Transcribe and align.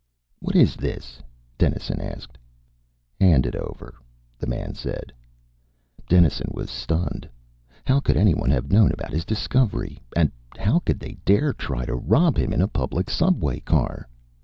"What 0.39 0.55
is 0.55 0.75
this?" 0.75 1.21
Dennison 1.59 2.01
asked. 2.01 2.35
"Hand 3.19 3.45
it 3.45 3.55
over," 3.55 3.93
the 4.39 4.47
man 4.47 4.73
said. 4.73 5.13
Dennison 6.09 6.49
was 6.51 6.71
stunned. 6.71 7.29
How 7.85 7.99
could 7.99 8.17
anyone 8.17 8.49
have 8.49 8.71
known 8.71 8.91
about 8.91 9.11
his 9.13 9.25
discovery? 9.25 9.99
And 10.15 10.31
how 10.57 10.79
could 10.79 10.99
they 10.99 11.19
dare 11.23 11.53
try 11.53 11.85
to 11.85 11.93
rob 11.93 12.35
him 12.37 12.51
in 12.51 12.61
a 12.63 12.67
public 12.67 13.11
subway 13.11 13.59
car? 13.59 14.07